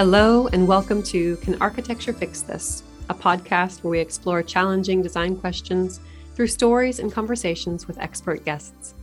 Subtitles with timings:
[0.00, 2.82] Hello, and welcome to Can Architecture Fix This?
[3.10, 6.00] A podcast where we explore challenging design questions
[6.34, 8.94] through stories and conversations with expert guests.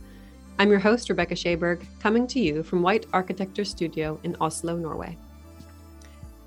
[0.58, 5.16] I'm your host, Rebecca Schaberg, coming to you from White Architecture Studio in Oslo, Norway.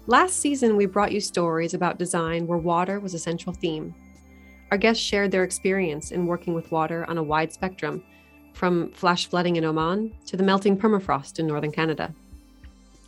[0.08, 3.95] Last season, we brought you stories about design where water was a central theme.
[4.70, 8.04] Our guests shared their experience in working with water on a wide spectrum,
[8.54, 12.13] from flash flooding in Oman to the melting permafrost in northern Canada.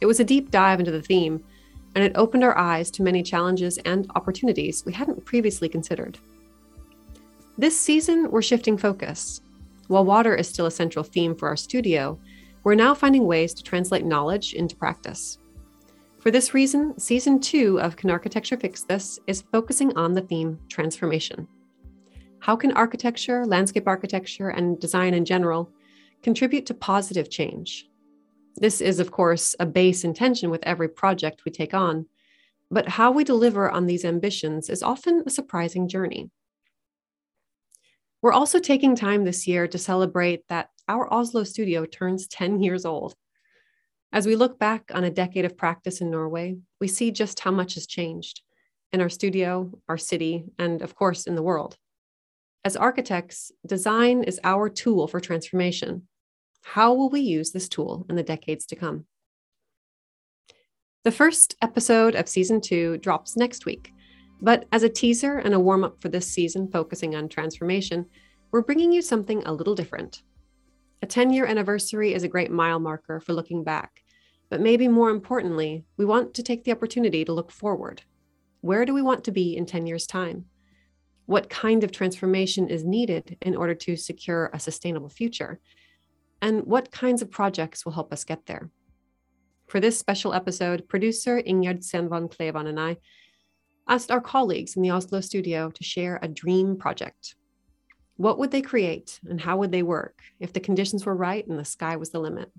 [0.03, 1.41] It was a deep dive into the theme,
[1.95, 6.19] and it opened our eyes to many challenges and opportunities we hadn't previously considered.
[7.57, 9.39] This season, we're shifting focus.
[9.87, 12.19] While water is still a central theme for our studio,
[12.65, 15.37] we're now finding ways to translate knowledge into practice.
[16.19, 20.59] For this reason, season two of Can Architecture Fix This is focusing on the theme
[20.67, 21.47] transformation.
[22.39, 25.69] How can architecture, landscape architecture, and design in general
[26.21, 27.87] contribute to positive change?
[28.55, 32.05] This is, of course, a base intention with every project we take on,
[32.69, 36.29] but how we deliver on these ambitions is often a surprising journey.
[38.21, 42.85] We're also taking time this year to celebrate that our Oslo studio turns 10 years
[42.85, 43.15] old.
[44.13, 47.51] As we look back on a decade of practice in Norway, we see just how
[47.51, 48.41] much has changed
[48.91, 51.77] in our studio, our city, and of course, in the world.
[52.63, 56.07] As architects, design is our tool for transformation.
[56.63, 59.05] How will we use this tool in the decades to come?
[61.03, 63.91] The first episode of season two drops next week,
[64.41, 68.05] but as a teaser and a warm up for this season focusing on transformation,
[68.51, 70.23] we're bringing you something a little different.
[71.01, 74.01] A 10 year anniversary is a great mile marker for looking back,
[74.49, 78.01] but maybe more importantly, we want to take the opportunity to look forward.
[78.61, 80.45] Where do we want to be in 10 years' time?
[81.25, 85.59] What kind of transformation is needed in order to secure a sustainable future?
[86.43, 88.69] And what kinds of projects will help us get there?
[89.67, 92.97] For this special episode, producer Ingjerd Sandvan Klevan and I
[93.87, 97.35] asked our colleagues in the Oslo studio to share a dream project.
[98.17, 101.57] What would they create and how would they work if the conditions were right and
[101.57, 102.51] the sky was the limit?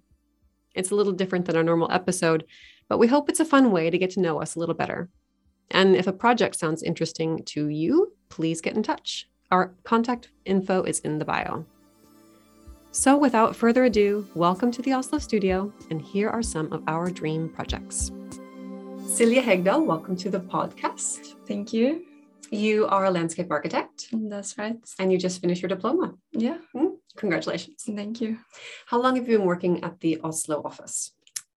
[0.75, 2.47] It's a little different than our normal episode,
[2.89, 5.11] but we hope it's a fun way to get to know us a little better.
[5.71, 9.29] And if a project sounds interesting to you, please get in touch.
[9.51, 11.67] Our contact info is in the bio.
[12.95, 17.11] So, without further ado, welcome to the Oslo studio, and here are some of our
[17.11, 18.13] dream projects.
[18.99, 21.35] Silje Hegdal, welcome to the podcast.
[21.49, 22.05] Thank you.
[22.53, 24.07] You are a landscape architect.
[24.13, 24.77] That's right.
[25.01, 26.15] And you just finished your diploma.
[26.31, 26.59] Yeah.
[26.73, 27.83] Mm, congratulations.
[27.85, 28.39] Thank you.
[28.87, 31.11] How long have you been working at the Oslo office?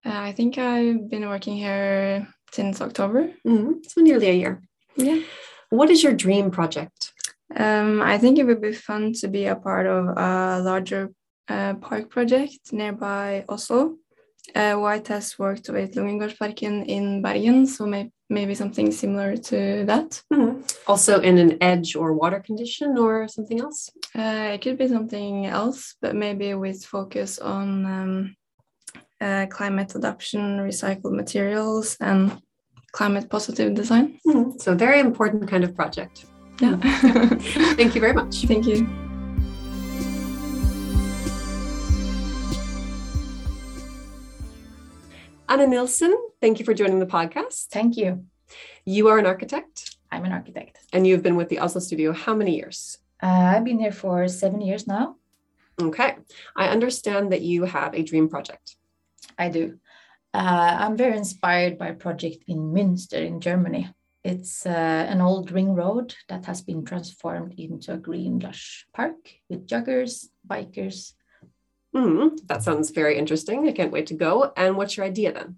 [0.04, 3.32] Uh, I think I've been working here since October.
[3.46, 4.64] Mm, so nearly a year.
[4.96, 5.22] Yeah.
[5.70, 7.14] What is your dream project?
[7.56, 11.12] Um, I think it would be fun to be a part of a larger
[11.50, 13.98] uh, park project nearby Oslo.
[14.56, 20.22] Uh, White has worked with Lungegårdsparken in Bergen, so may- maybe something similar to that.
[20.34, 20.62] Mm-hmm.
[20.88, 23.90] Also in an edge or water condition or something else?
[24.16, 28.36] Uh, it could be something else, but maybe with focus on um,
[29.20, 32.42] uh, climate adaptation, recycled materials, and
[32.92, 34.20] climate positive design.
[34.26, 34.60] Mm-hmm.
[34.60, 36.26] So, very important kind of project.
[36.62, 36.78] Yeah.
[37.76, 38.46] Thank you very much.
[38.46, 39.07] Thank you.
[45.50, 47.68] Anna Nilsson, thank you for joining the podcast.
[47.68, 48.26] Thank you.
[48.84, 50.80] You are an architect I'm an architect.
[50.92, 52.98] and you've been with the Oslo studio how many years?
[53.24, 55.16] Uh, I've been here for seven years now.
[55.82, 56.16] Okay.
[56.56, 58.76] I understand that you have a dream project.
[59.38, 59.80] I do.
[60.34, 63.90] Uh, I'm very inspired by a project in Münster in Germany.
[64.24, 69.16] It's uh, an old ring road that has been transformed into a green lush park
[69.50, 71.14] with joggers, bikers.
[71.96, 73.68] Mm, that sounds very interesting.
[73.68, 74.52] I can't wait to go.
[74.56, 75.58] And what's your idea then?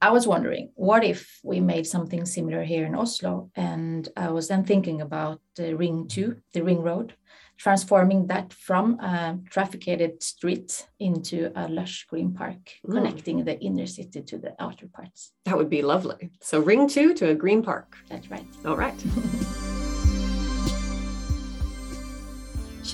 [0.00, 3.50] I was wondering, what if we made something similar here in Oslo?
[3.56, 7.14] And I was then thinking about the Ring 2, the ring road,
[7.56, 12.94] transforming that from a trafficated street into a lush green park, Mm.
[12.94, 15.32] connecting the inner city to the outer parts.
[15.46, 16.30] That would be lovely.
[16.42, 17.96] So, ring two to a green park.
[18.10, 18.46] That's right.
[18.66, 18.94] All right.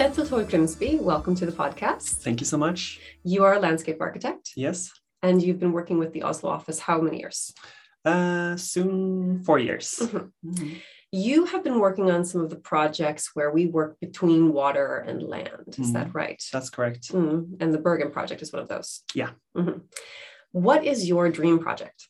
[0.00, 2.22] Kjetil Torgrimsby, welcome to the podcast.
[2.24, 3.00] Thank you so much.
[3.22, 4.90] You are a landscape architect Yes.
[5.22, 7.52] and you've been working with the Oslo office how many years?
[8.02, 9.98] Uh, soon four years.
[10.00, 10.32] Mhm.
[10.46, 10.80] Mhm.
[11.12, 15.22] You have been working on some of the projects where we work between water and
[15.22, 15.74] land.
[15.76, 16.42] Is that right?
[16.50, 17.12] That's correct.
[17.12, 19.02] Mm, And the Bergen project is one of those.
[19.14, 19.32] Yeah.
[20.52, 22.08] What is your dream project?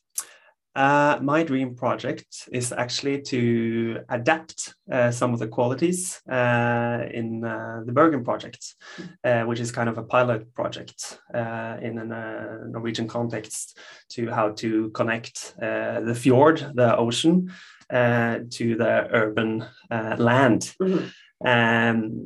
[0.73, 7.43] Uh, my dream project is actually to adapt uh, some of the qualities uh, in
[7.43, 8.75] uh, the Bergen project,
[9.23, 13.77] uh, which is kind of a pilot project uh, in a Norwegian context
[14.09, 17.51] to how to connect the fjord, the ocean,
[17.89, 20.73] to the urban land.
[20.81, 21.07] Mm-hmm
[21.45, 22.25] um,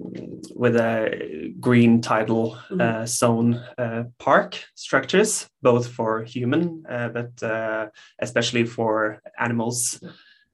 [0.56, 2.81] with a green tidal mm-hmm.
[2.81, 7.88] uh, zone uh, park structures, both for human, uh, but uh,
[8.19, 10.01] especially for animals,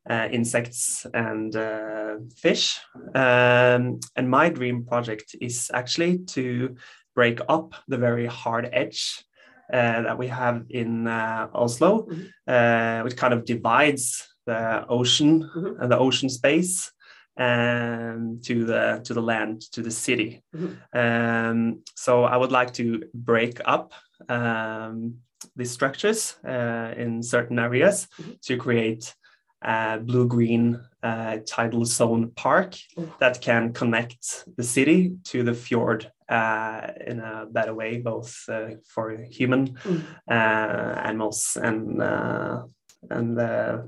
[0.10, 2.80] uh, insects, and uh, fish.
[3.16, 6.76] Um, and my dream project is actually to
[7.16, 9.24] break up the very hard edge.
[9.72, 13.04] that we have in Oslo, mm-hmm.
[13.06, 15.82] which kind of divides the ocean mm-hmm.
[15.82, 16.92] and the ocean space
[17.38, 20.44] um, to the to the land to the city.
[20.56, 20.98] Mm-hmm.
[20.98, 23.94] Um, so I would like to break up
[24.30, 25.16] um,
[25.56, 28.32] these structures uh, in certain areas mm-hmm.
[28.44, 29.16] to create
[29.62, 33.12] a blue green uh, tidal zone park mm-hmm.
[33.20, 38.70] that can connect the city to the fjord uh, in a better way, both uh,
[38.88, 40.00] for human mm-hmm.
[40.30, 42.62] uh, animals and uh,
[43.10, 43.82] and yeah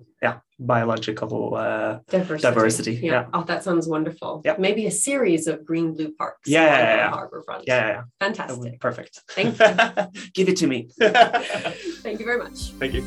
[0.59, 2.41] biological uh, diversity.
[2.41, 2.93] diversity.
[2.95, 3.11] Yeah.
[3.11, 3.25] yeah.
[3.33, 4.41] Oh, that sounds wonderful.
[4.45, 4.55] Yeah.
[4.57, 6.47] Maybe a series of green blue parks.
[6.47, 6.65] Yeah.
[6.65, 7.11] yeah, yeah.
[7.11, 7.63] Harborfront.
[7.65, 8.79] Yeah, yeah, Fantastic.
[8.79, 9.21] Perfect.
[9.31, 9.59] Thank
[10.15, 10.31] you.
[10.33, 10.89] Give it to me.
[10.99, 12.71] Thank you very much.
[12.79, 13.03] Thank you.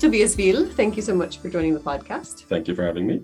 [0.00, 2.44] Tobias Wiel, thank you so much for joining the podcast.
[2.44, 3.20] Thank you for having me.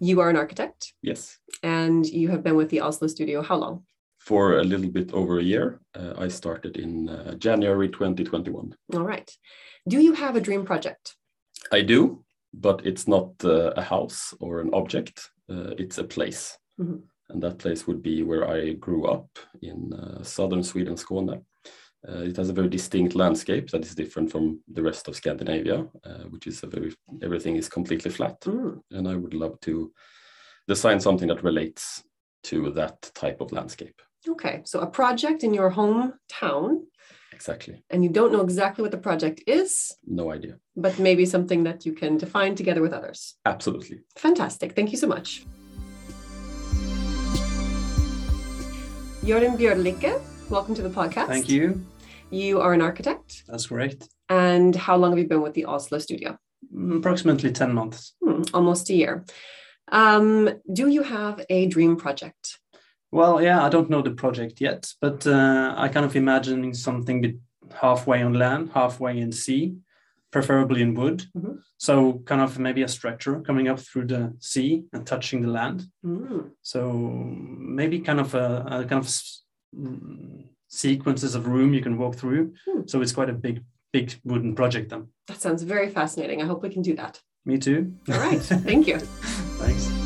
[0.00, 0.94] You are an architect.
[1.02, 1.38] Yes.
[1.62, 3.84] And you have been with the Oslo studio how long?
[4.20, 5.80] For a little bit over a year.
[5.94, 8.74] Uh, I started in uh, January 2021.
[8.94, 9.30] All right.
[9.86, 11.16] Do you have a dream project?
[11.70, 15.30] I do, but it's not uh, a house or an object.
[15.50, 16.56] Uh, it's a place.
[16.80, 16.96] Mm-hmm.
[17.30, 19.28] And that place would be where I grew up
[19.62, 21.42] in uh, southern Sweden, Skåne.
[22.06, 25.86] Uh, it has a very distinct landscape that is different from the rest of Scandinavia,
[26.04, 28.38] uh, which is a very, everything is completely flat.
[28.42, 28.80] Mm.
[28.90, 29.90] And I would love to
[30.68, 32.02] design something that relates
[32.44, 34.00] to that type of landscape.
[34.28, 36.82] Okay, so a project in your hometown
[37.34, 37.82] Exactly.
[37.90, 39.96] And you don't know exactly what the project is.
[40.06, 40.54] No idea.
[40.76, 43.34] But maybe something that you can define together with others.
[43.44, 43.98] Absolutely.
[44.16, 44.74] Fantastic.
[44.76, 45.44] Thank you so much.
[49.24, 50.12] Jordan Bjørlykke,
[50.50, 51.28] welcome to the podcast.
[51.28, 51.80] Thank you.
[52.30, 53.44] You are an architect.
[53.48, 54.08] That's correct.
[54.28, 56.36] And how long have you been with the Oslo studio?
[56.98, 58.14] Approximately 10 months.
[58.22, 59.24] Hmm, almost a year.
[59.92, 62.58] Um, do you have a dream project?
[63.14, 67.40] Well, yeah, I don't know the project yet, but uh, I kind of imagining something
[67.72, 69.76] halfway on land, halfway in sea,
[70.32, 71.26] preferably in wood.
[71.36, 71.58] Mm-hmm.
[71.78, 75.84] So kind of maybe a structure coming up through the sea and touching the land.
[76.04, 76.50] Mm.
[76.62, 82.16] So maybe kind of a, a kind of mm, sequences of room you can walk
[82.16, 82.54] through.
[82.68, 82.90] Mm.
[82.90, 83.62] So it's quite a big,
[83.92, 85.06] big wooden project then.
[85.28, 86.42] That sounds very fascinating.
[86.42, 87.20] I hope we can do that.
[87.44, 87.94] Me too.
[88.10, 88.40] All right.
[88.42, 88.98] Thank you.
[88.98, 90.03] Thanks.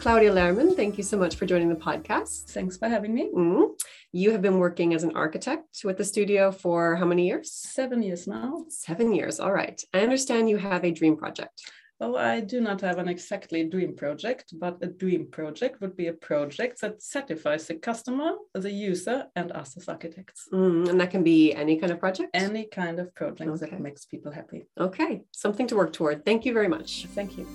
[0.00, 2.50] Claudia Lerman, thank you so much for joining the podcast.
[2.50, 3.30] Thanks for having me.
[3.34, 3.72] Mm-hmm.
[4.12, 7.52] You have been working as an architect with the studio for how many years?
[7.52, 8.64] Seven years now.
[8.68, 9.40] Seven years.
[9.40, 9.82] All right.
[9.92, 11.60] I understand you have a dream project.
[11.98, 16.06] Well, I do not have an exactly dream project, but a dream project would be
[16.06, 20.46] a project that satisfies the customer, the user, and us as architects.
[20.52, 22.30] Mm, and that can be any kind of project?
[22.34, 23.70] Any kind of project okay.
[23.70, 24.68] that makes people happy.
[24.78, 26.24] Okay, something to work toward.
[26.24, 27.06] Thank you very much.
[27.16, 27.48] Thank you.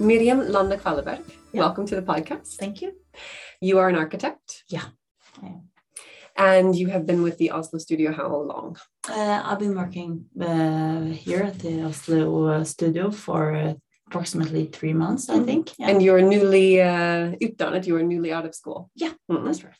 [0.00, 1.22] Miriam Landa Kvalleberg,
[1.52, 1.60] yeah.
[1.60, 2.56] welcome to the podcast.
[2.56, 2.94] Thank you.
[3.60, 4.64] You are an architect.
[4.68, 4.86] Yeah.
[6.36, 8.76] And you have been with the Oslo studio how long?
[9.08, 13.74] Uh, I've been working uh, here at the Oslo uh, studio for uh,
[14.08, 15.44] approximately three months, I mm-hmm.
[15.44, 15.72] think.
[15.78, 15.90] Yeah.
[15.90, 18.90] And you're newly uh, utdannet, you are newly out of school.
[18.96, 19.44] Yeah, mm-hmm.
[19.44, 19.74] that's right.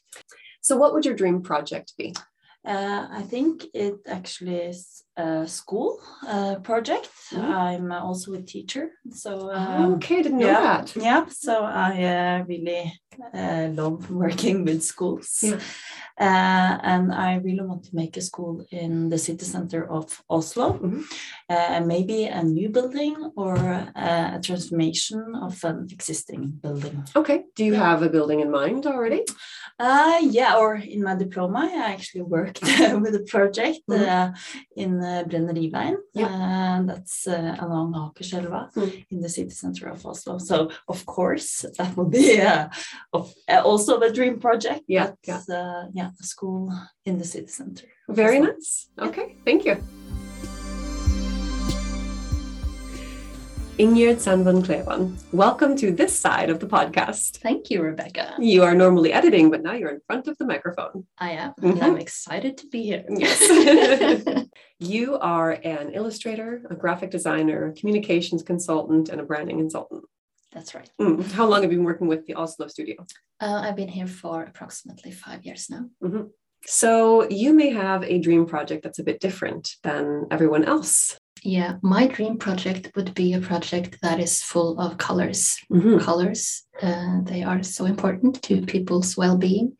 [0.61, 2.15] So, what would your dream project be?
[2.65, 7.11] Uh, I think it actually is a school uh, project.
[7.33, 7.43] Mm.
[7.43, 10.97] I'm also a teacher, so um, okay, didn't know yeah, that.
[10.97, 12.93] Yeah, so I uh, really
[13.33, 15.59] uh, love working with schools, yeah.
[16.17, 20.75] Uh, and I really want to make a school in the city center of Oslo,
[20.75, 21.03] mm-hmm.
[21.49, 27.05] Uh, maybe a new building or a transformation of an existing building.
[27.15, 29.25] Okay, do you have a building in mind already?
[30.21, 32.63] yeah, or in my diploma, I actually worked
[33.03, 34.35] with a project mm-hmm.
[34.77, 35.97] in uh, Brenneriveien.
[36.15, 36.83] Yeah.
[36.87, 39.07] That's uh, along Akerselva mm.
[39.11, 40.39] in the city center of Oslo.
[40.39, 42.41] So, of course, that will be
[43.13, 44.83] of, uh, also a dream project.
[44.89, 45.13] Yeah.
[45.27, 45.43] yeah.
[45.49, 46.73] Uh, yeah, a school
[47.05, 47.87] in the city center.
[48.09, 48.89] Very nice.
[48.99, 49.37] Okay.
[49.45, 49.77] Thank you.
[53.79, 57.39] Ingjerd Sandvan Klevan, welcome to this side of the podcast.
[57.39, 58.35] Thank you, Rebecca.
[58.39, 61.07] You are normally editing, but now you're in front of the microphone.
[61.19, 61.73] I am, Mhm.
[61.73, 63.05] and I'm excited to be here.
[63.09, 63.41] Yes.
[64.79, 70.05] you are an illustrator, a graphic designer, a communications consultant, and a branding consultant.
[70.53, 70.89] That's right.
[71.01, 71.33] Mm.
[71.33, 73.05] How long have you been working with the Oslo studio?
[73.41, 75.87] Uh, I've been here for approximately five years now.
[76.67, 81.19] So you may have a dream project that's a bit different than everyone else.
[81.47, 85.59] Yeah, my dream project would be a project that is full of colors.
[85.71, 86.01] Mhm.
[86.01, 89.77] Colors, uh, they are so important to people's well-being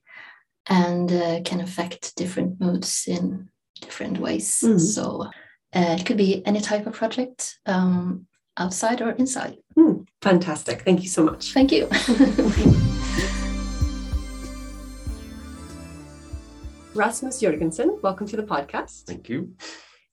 [0.67, 3.49] and uh, can affect different moods in
[3.81, 4.61] different ways.
[4.63, 4.79] Mhm.
[4.79, 5.31] So
[5.75, 8.27] uh, it could be any type of project, um,
[8.59, 9.57] outside or inside.
[9.77, 10.07] Mm.
[10.23, 10.83] Fantastic.
[10.83, 11.53] Thank you so much.
[11.53, 11.89] Thank you.
[16.95, 19.05] Rasmus Jørgensen, welcome to the podcast.
[19.07, 19.57] Thank you.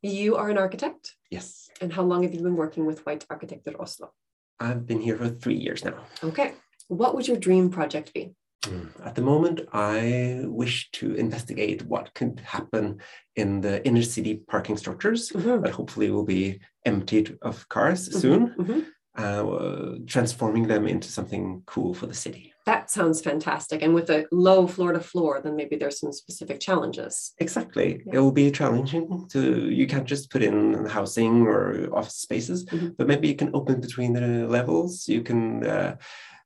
[0.02, 1.16] You are an architect.
[1.32, 4.12] Yes, And how long have you been working with White Architecture Oslo?
[4.60, 6.06] I've been here for three years now.
[6.24, 6.54] Okay.
[6.90, 8.36] What would your dream project be?
[8.66, 8.90] Mm.
[9.08, 13.00] At the moment, I wish to investigate what could happen
[13.36, 18.86] in the inner city parking structures that hopefully will be emptied of cars soon, Mhm.
[19.16, 22.51] uh, transforming them into something cool for the city.
[22.68, 23.82] That sounds fantastic.
[23.82, 27.34] And with a low floor to floor, then maybe there's some specific challenges.
[27.40, 28.04] Exactly.
[28.06, 28.16] Yeah.
[28.16, 32.96] It will be challenging to, you can't just put in housing or office spaces, Mhm.
[32.98, 35.08] but maybe you can open between the levels.
[35.08, 35.96] You can uh,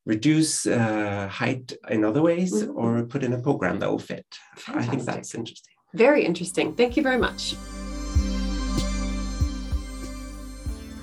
[0.05, 2.75] reduce uh, height in other ways Mhm.
[2.75, 4.25] or put in a program that will fit.
[4.69, 5.73] I think that's interesting.
[5.93, 6.75] Very interesting.
[6.75, 7.55] Thank you very much.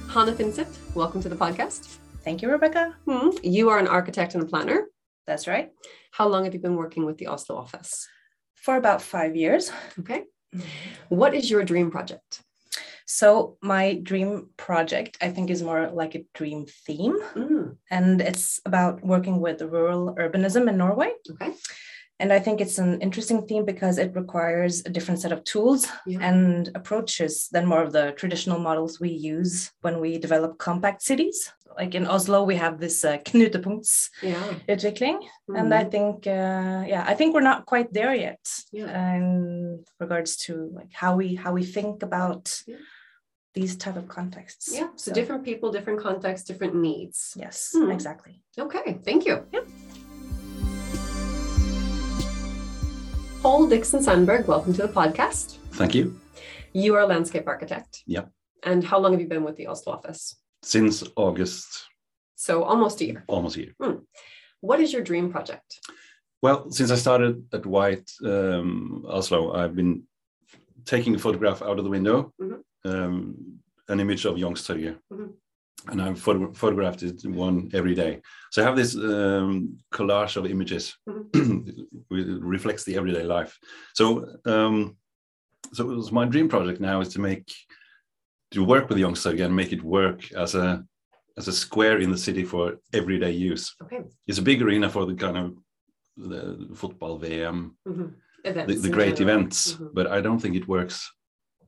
[0.09, 1.99] Hannah Finsett, welcome to the podcast.
[2.25, 2.95] Thank you, Rebecca.
[3.07, 3.31] Hmm.
[3.43, 4.87] You are an architect and a planner.
[5.27, 5.71] That's right.
[6.11, 8.09] How long have you been working with the Oslo office?
[8.55, 9.71] For about five years.
[10.01, 10.25] Okay.
[11.09, 12.43] What is your dream project?
[13.07, 17.19] So, my dream project, I think, is more like a dream theme.
[17.35, 21.11] Mm, And it's about working with rural urbanism in Norway.
[21.31, 21.53] okay.
[22.23, 25.81] And I think it's an interesting theme because it requires a different set of tools
[26.07, 26.21] Yeah.
[26.31, 31.53] and approaches than more of the traditional models we use when we develop compact cities.
[31.77, 34.55] Like in Oslo, we have this uh, knutepunkts Yeah.
[34.69, 35.19] utvikling.
[35.59, 39.17] And I think, uh, yeah, I think we're not quite there yet Yeah.
[39.17, 42.45] in regards to like how we how we think about
[43.55, 44.67] these type of contexts.
[44.79, 44.91] Yeah.
[44.97, 47.19] So, different people, different contexts, different needs.
[47.37, 47.91] Yes, Hmm.
[47.91, 48.35] exactly.
[48.57, 49.01] Okay.
[49.05, 49.37] Thank you.
[53.53, 55.59] Paul Dixon Sandberg, welcome to the podcast.
[55.73, 56.19] Thank you.
[56.73, 58.03] You are a landscape architect.
[58.07, 58.25] Yeah.
[58.63, 60.37] And how long have you been with the Oslo office?
[60.63, 61.69] Since August,
[62.35, 63.25] So almost a year.
[63.29, 63.75] almost a year.
[64.63, 65.81] What is your dream project?
[66.41, 70.05] Well, since I started at White um, Oslo, I've been
[70.87, 72.59] taking a photograph out of the window, Mhm.
[72.87, 73.37] um,
[73.87, 75.35] an image of Youngstorget, Mhm.
[75.91, 78.21] And I've photo- photographed it one every day.
[78.51, 80.97] So I have this um, collage of images,
[82.09, 83.59] which reflects the everyday life.
[83.95, 84.97] So, um,
[85.73, 87.53] so it was my dream project now is to make
[88.53, 90.85] to work with Youngstorget and make it work as a
[91.39, 93.75] as a square in the city for everyday use.
[93.83, 94.03] Okay.
[94.27, 95.57] It's a big arena for the kind of
[96.19, 98.13] the football VM, the,
[98.45, 99.39] Events the in great general.
[99.39, 99.95] events, Mhm.
[99.95, 101.11] but I don't think it works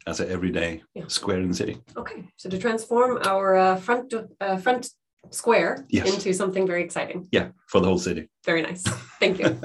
[0.07, 1.05] as an everyday Yeah.
[1.09, 1.79] square in the city.
[1.97, 2.25] Okay.
[2.37, 4.91] So to transform our uh, front uh, front
[5.31, 6.13] square Yes.
[6.15, 7.27] into something very exciting.
[7.33, 8.29] Yeah, for the whole city.
[8.45, 8.83] Very nice.
[9.21, 9.47] Thank you.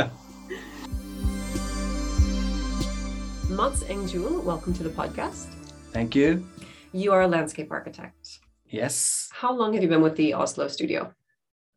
[3.49, 5.47] Mats Engjul, welcome to the podcast.
[5.91, 6.45] Thank you.
[6.93, 8.39] You are a landscape architect.
[8.69, 9.27] Yes.
[9.33, 11.13] How long have you been with the Oslo studio?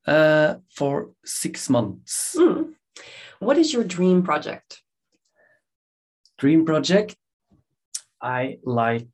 [0.07, 2.37] Uh, for six months.
[2.39, 2.75] Mm.
[3.41, 4.83] What is your dream project?
[6.39, 7.17] Dream project.
[8.23, 9.09] I like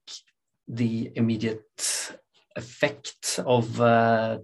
[0.69, 2.17] the immediate
[2.55, 4.39] effect of uh,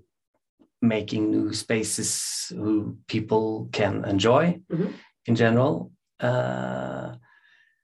[0.81, 4.95] making new spaces who people can enjoy Mhm.
[5.27, 5.93] in general.
[6.21, 7.17] Uh,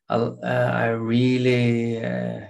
[0.09, 2.47] I'll- uh, I really, uh,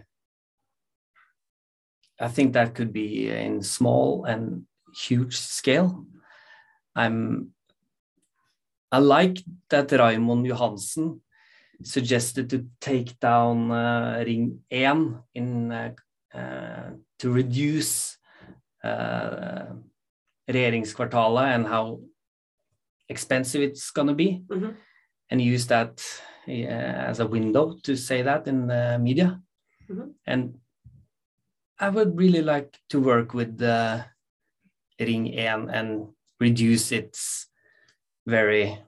[2.21, 6.07] I think that could be in small and huge scale.
[6.95, 7.55] I'm,
[8.93, 9.39] I like
[9.71, 11.21] that Raymond Johansen
[11.83, 15.95] suggested to take down uh, Ring 1 in uh,
[16.35, 18.19] uh, to reduce
[18.85, 19.67] uh,
[20.49, 22.01] regjeringskvartalet and how
[23.09, 24.77] expensive it's going to be Mhm.
[25.31, 26.01] and use that
[26.49, 29.41] uh, as a window to say that in the media
[29.89, 30.15] Mhm.
[30.27, 30.61] and
[31.79, 34.05] i would really like to work with the
[34.99, 36.09] ring 1 and
[36.41, 37.49] reduce its
[38.27, 38.79] very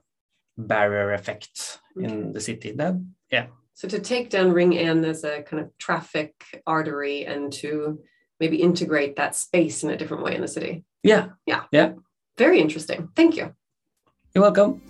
[0.57, 2.31] barrier effect in mm-hmm.
[2.31, 2.93] the city that
[3.31, 6.33] yeah So to take down Ring N as a kind of traffic
[6.67, 7.99] artery and to
[8.39, 10.83] maybe integrate that space in a different way in the city.
[11.01, 11.29] Yeah.
[11.45, 11.63] Yeah.
[11.71, 11.93] Yeah.
[12.37, 13.09] Very interesting.
[13.15, 13.53] Thank you.
[14.33, 14.81] You're welcome.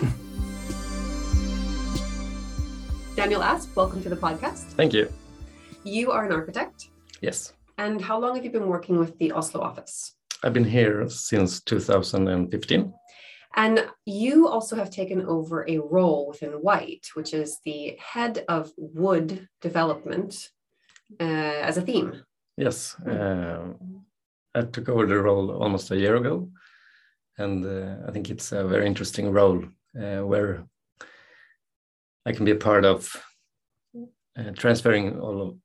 [3.16, 4.72] Daniel Asp, welcome to the podcast.
[4.74, 5.12] Thank you.
[5.84, 6.88] You are an architect.
[7.20, 7.52] Yes.
[7.78, 10.14] And how long have you been working with the Oslo office?
[10.42, 12.92] I've been here since 2015.
[13.56, 18.70] And you also have taken over a role within White, which is the head of
[18.76, 20.48] wood development
[21.20, 21.24] uh,
[21.68, 22.22] as a theme.
[22.56, 22.98] Yes.
[23.00, 23.74] Uh,
[24.54, 26.50] I took over the role almost a year ago.
[27.38, 29.64] And uh, I think it's a very interesting role
[30.00, 30.64] uh, where
[32.26, 33.10] I can be a part of
[34.38, 35.56] uh, transferring all of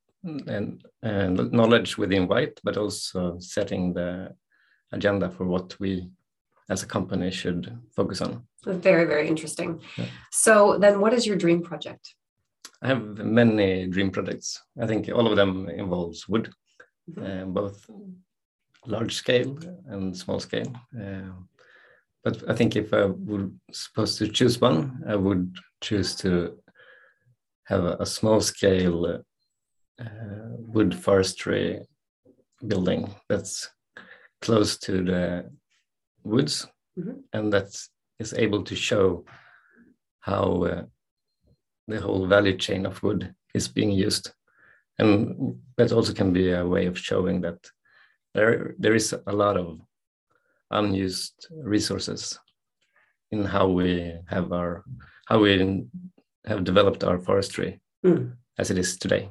[0.48, 4.34] and, and knowledge within White, but also setting the
[4.92, 6.10] agenda for what we
[6.70, 8.46] as a company should focus on.
[8.66, 9.82] Very, very interesting.
[9.98, 10.06] Yeah.
[10.32, 12.16] So, then what is your dream project?
[12.82, 14.62] I have many dream projects.
[14.82, 16.52] I think all of them involves wood,
[17.22, 17.90] uh, both
[18.86, 19.58] large scale
[19.88, 20.74] and small scale.
[21.00, 21.32] Uh,
[22.24, 26.58] but I think if I would supposed to choose one, I would choose to
[27.66, 29.22] have a, a small scale
[30.00, 30.06] uh,
[30.58, 31.82] wood forestry
[32.68, 33.70] building that's
[34.42, 35.52] close to the
[36.26, 36.68] woods
[36.98, 37.24] Mhm.
[37.34, 37.70] and that
[38.20, 39.26] is able to show
[40.20, 40.84] how uh,
[41.88, 44.32] the whole value chain of wood is being used
[44.98, 47.60] and that also can be a way of showing that
[48.34, 49.80] there there is a lot of
[50.72, 52.40] unused resources
[53.32, 54.84] in how we have our
[55.28, 55.52] how we
[56.46, 58.38] have developed our forestry Mm.
[58.58, 59.30] as it is today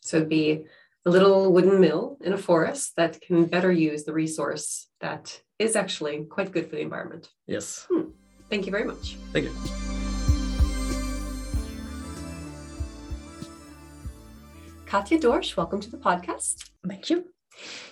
[0.00, 0.66] So, it'd be
[1.06, 5.76] a little wooden mill in a forest that can better use the resource that is
[5.76, 7.28] actually quite good for the environment.
[7.46, 8.10] yes hmm.
[8.50, 9.16] Thank you very much.
[9.32, 9.54] thank you
[14.86, 16.70] Katja Dorsch, welcome to the podcast.
[16.86, 17.24] Thank you.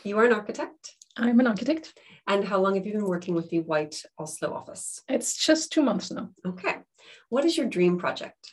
[0.05, 0.93] You are an architect.
[1.17, 1.99] I'm an architect.
[2.29, 5.03] And how long have you been working with the White Oslo office?
[5.09, 6.31] It's just two months now.
[6.47, 6.77] Okay.
[7.29, 8.53] What is your dream project?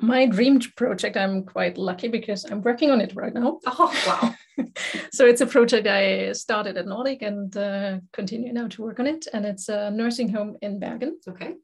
[0.00, 3.58] My dream project, I'm quite lucky because I'm working on it right now.
[3.66, 4.34] Oh, wow.
[5.12, 9.06] so it's a project I started at Nordic and uh, continue now to work on
[9.06, 9.26] it.
[9.32, 11.18] And it's a nursing home in Bergen.
[11.28, 11.54] Okay.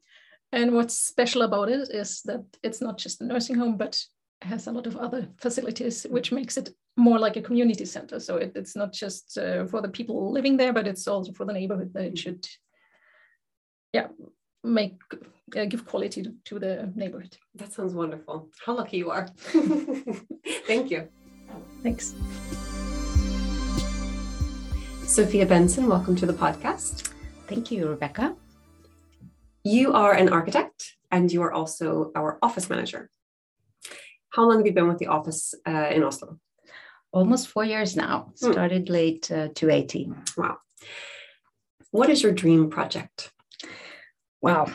[0.51, 4.01] And what's special about it is that it's not just a nursing home, but
[4.41, 8.19] has a lot of other facilities, which makes it more like a community center.
[8.19, 11.45] So it, it's not just uh, for the people living there, but it's also for
[11.45, 12.47] the neighborhood that it should,
[13.93, 14.07] yeah,
[14.63, 14.97] make
[15.55, 17.37] uh, give quality to, to the neighborhood.
[17.55, 18.49] That sounds wonderful.
[18.65, 19.27] How lucky you are.
[20.67, 21.07] Thank you.
[21.83, 22.15] Thanks.
[25.05, 27.11] Sophia Benson, welcome to the podcast.
[27.47, 28.35] Thank you, Rebecca.
[29.63, 33.09] You are an architect and you are also our office manager.
[34.29, 36.39] How long have you been with the office uh, in Oslo?
[37.11, 38.33] Almost four years now.
[38.41, 38.51] Hmm.
[38.51, 40.15] Started late uh, 2018.
[40.37, 40.57] Wow.
[41.91, 43.31] What is your dream project?
[44.45, 44.67] Wow,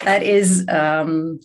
[0.00, 1.38] that is um,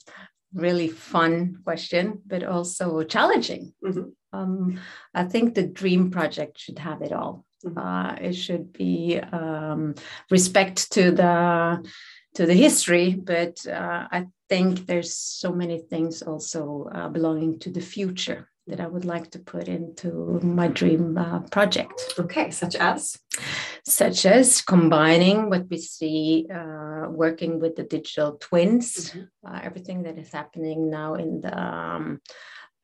[0.55, 3.73] really fun question, but also challenging.
[3.83, 4.13] Mhm.
[4.33, 4.79] Um,
[5.13, 7.45] I think the dream project should have it all.
[7.63, 7.77] Mhm.
[7.77, 9.93] Uh, it should be um,
[10.31, 11.83] respect to the
[12.35, 17.69] to the history, but uh, I think there's so many things also uh, belonging to
[17.71, 22.75] the future that I would like to put into my dream uh, project Okay, such
[22.75, 23.19] as?
[23.85, 29.15] such as combining what we see uh, working with the digital twins,
[29.47, 32.19] uh, everything that is happening now in the um,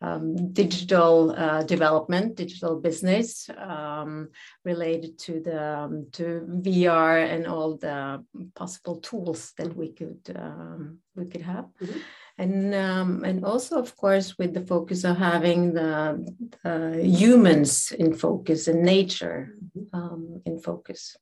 [0.02, 4.30] um, digital uh, development, digital business um,
[4.64, 8.24] related to the um, to VR and all the
[8.56, 11.66] possible tools that we could um, we could have.
[11.82, 12.02] Mhm.
[12.38, 16.20] And um, and also, of course, with the focus of having the,
[16.64, 19.56] the humans in focus and nature
[19.94, 21.16] um, in focus.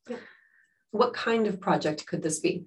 [0.90, 2.64] What kind of project could this be?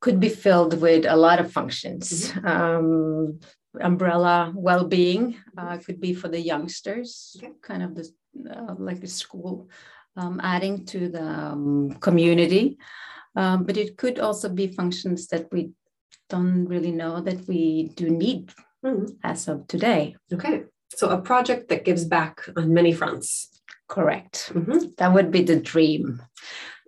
[0.00, 2.32] Could be filled with a lot of functions.
[2.44, 3.38] Um,
[3.80, 7.52] umbrella well-being uh, could be for the youngsters, Okay.
[7.62, 8.04] kind of the
[8.50, 9.68] uh, like a school,
[10.16, 12.78] um, adding to the um, community.
[13.36, 15.70] Um, but it could also be functions that we
[16.28, 18.52] don't really know that we do need
[18.84, 19.16] Mhm.
[19.22, 20.16] as of today.
[20.32, 23.50] Okay, so a project that gives back on many fronts.
[23.88, 24.50] Correct.
[24.54, 24.96] Mhm.
[24.96, 26.22] That would be the dream.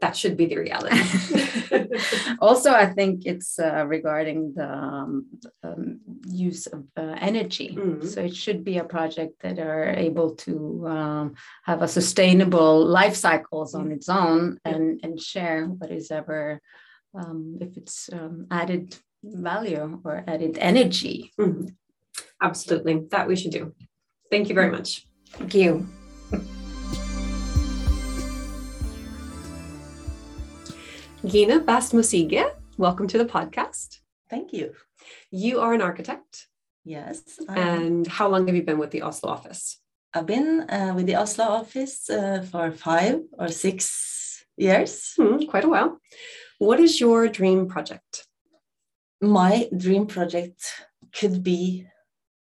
[0.01, 0.95] That should be the reality.
[2.41, 5.27] also, I think it's uh, regarding the um,
[5.65, 7.75] um, use of uh, energy.
[7.75, 8.07] Mhm.
[8.07, 13.17] So it should be a project that are able to um, have a sustainable life
[13.17, 16.61] cycles on its own and, and share what is ever,
[17.15, 18.97] um, if it's um, added
[19.35, 21.33] value or added energy.
[21.39, 21.67] Mm-hmm.
[22.43, 23.07] Absolutely.
[23.11, 23.75] That we should do.
[24.31, 25.07] Thank you very much.
[25.33, 25.89] Thank you.
[31.27, 33.99] Gina Bastmosige, welcome to the podcast.
[34.31, 34.73] Thank you.
[35.31, 36.47] You are an architect.
[36.85, 37.41] Yes.
[37.49, 39.81] I and how long have you been with the Oslo office?
[40.15, 45.15] I've been uh, with the Oslo office uh, for five or six years.
[45.19, 45.99] Mm, quite a while.
[46.59, 48.28] What is your dream project?
[49.21, 51.87] My dream project could be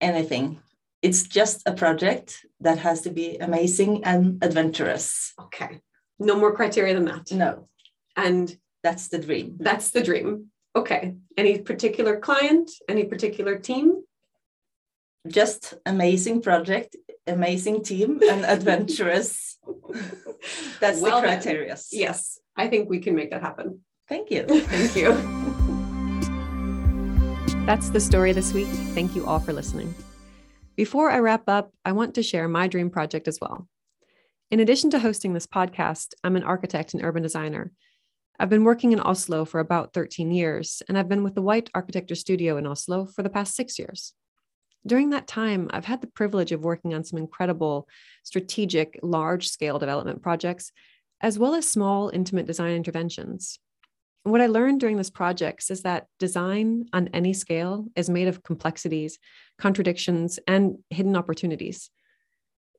[0.02, 0.60] anything.
[1.02, 5.34] It's just a project that has to be amazing and adventurous.
[5.40, 5.82] Okay.
[6.20, 7.32] No more criteria than that.
[7.32, 7.68] No.
[8.16, 9.58] And that's the dream.
[9.60, 10.52] That's the dream.
[10.76, 11.16] Okay.
[11.38, 12.72] Any particular client?
[12.90, 14.04] Any particular team?
[15.28, 19.58] Just amazing project, amazing team, and adventurous.
[20.80, 21.78] That's well, the criteria.
[21.92, 23.82] Yes, I think we can make that happen.
[24.08, 24.44] Thank you.
[24.44, 25.62] Thank you.
[27.66, 28.68] That's the story this week.
[28.68, 29.94] Thank you all for listening.
[30.76, 33.68] Before I wrap up, I want to share my dream project as well.
[34.52, 37.72] In addition to hosting this podcast, I'm an architect and urban designer
[38.38, 41.70] I've been working in Oslo for about 13 years, and I've been with the White
[41.74, 44.14] Architecture Studio in Oslo for the past six years.
[44.86, 47.88] During that time, I've had the privilege of working on some incredible,
[48.24, 50.72] strategic, large scale development projects,
[51.22, 53.58] as well as small, intimate design interventions.
[54.26, 58.42] What I learned during this project is that design on any scale is made of
[58.42, 59.20] complexities,
[59.60, 61.92] contradictions, and hidden opportunities.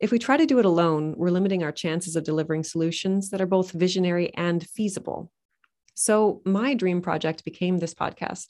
[0.01, 3.41] If we try to do it alone, we're limiting our chances of delivering solutions that
[3.41, 5.31] are both visionary and feasible.
[5.95, 8.47] So, my dream project became this podcast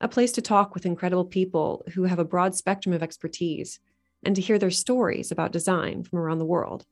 [0.00, 3.80] a place to talk with incredible people who have a broad spectrum of expertise
[4.24, 6.86] and to hear their stories about design from around the world.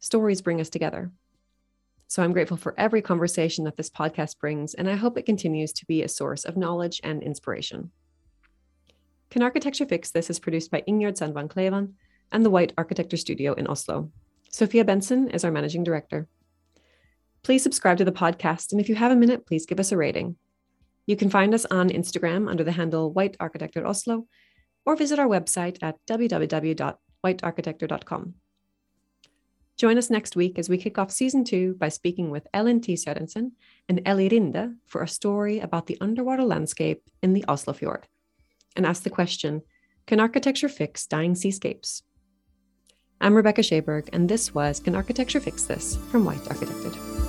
[0.00, 1.12] Stories bring us together.
[2.08, 5.72] So, I'm grateful for every conversation that this podcast brings, and I hope it continues
[5.74, 7.90] to be a source of knowledge and inspiration.
[9.30, 11.94] Can Architecture Fix This is produced by Ingjerd Sandvan Klevan
[12.32, 14.10] and the White Architecture Studio in Oslo.
[14.50, 16.28] Sophia Benson is our managing director.
[17.42, 19.96] Please subscribe to the podcast, and if you have a minute, please give us a
[19.96, 20.36] rating.
[21.06, 24.26] You can find us on Instagram under the handle White Architecture Oslo,
[24.84, 28.34] or visit our website at www.whitearchitecture.com.
[29.76, 32.94] Join us next week as we kick off season two by speaking with Ellen T.
[32.94, 33.52] Sørensen
[33.88, 38.04] and Eli Rinde for a story about the underwater landscape in the Oslofjord
[38.74, 39.62] and ask the question
[40.06, 42.02] Can architecture fix dying seascapes?
[43.20, 47.25] I'm Rebecca Schaberg, and this was Can Architecture Fix This from White Arkitekter.